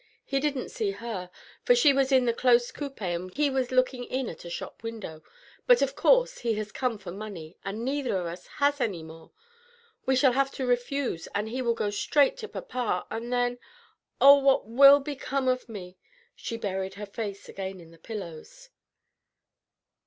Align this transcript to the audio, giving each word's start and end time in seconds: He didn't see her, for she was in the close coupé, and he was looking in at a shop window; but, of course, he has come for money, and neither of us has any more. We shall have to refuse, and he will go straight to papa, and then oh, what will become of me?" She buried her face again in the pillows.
He 0.25 0.39
didn't 0.39 0.69
see 0.71 0.89
her, 0.93 1.29
for 1.63 1.75
she 1.75 1.93
was 1.93 2.11
in 2.11 2.25
the 2.25 2.33
close 2.33 2.71
coupé, 2.71 3.13
and 3.15 3.31
he 3.37 3.51
was 3.51 3.69
looking 3.71 4.03
in 4.05 4.29
at 4.29 4.43
a 4.43 4.49
shop 4.49 4.81
window; 4.81 5.21
but, 5.67 5.83
of 5.83 5.95
course, 5.95 6.39
he 6.39 6.55
has 6.55 6.71
come 6.71 6.97
for 6.97 7.11
money, 7.11 7.55
and 7.63 7.85
neither 7.85 8.17
of 8.19 8.25
us 8.25 8.47
has 8.57 8.81
any 8.81 9.03
more. 9.03 9.29
We 10.07 10.15
shall 10.15 10.31
have 10.31 10.49
to 10.53 10.65
refuse, 10.65 11.27
and 11.35 11.49
he 11.49 11.61
will 11.61 11.75
go 11.75 11.91
straight 11.91 12.35
to 12.37 12.47
papa, 12.47 13.05
and 13.11 13.31
then 13.31 13.59
oh, 14.19 14.39
what 14.39 14.67
will 14.67 14.99
become 14.99 15.47
of 15.47 15.69
me?" 15.69 15.99
She 16.35 16.57
buried 16.57 16.95
her 16.95 17.05
face 17.05 17.47
again 17.47 17.79
in 17.79 17.91
the 17.91 17.99
pillows. 17.99 18.71